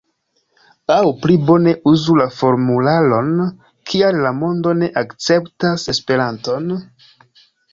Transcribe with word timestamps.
Aŭ 0.95 1.01
pli 1.25 1.33
bone 1.49 1.73
uzu 1.91 2.15
la 2.21 2.25
formularon: 2.37 3.29
Kial 3.91 4.19
la 4.27 4.33
mondo 4.41 4.75
ne 4.81 4.91
akceptas 5.03 5.87
Esperanton? 5.95 6.75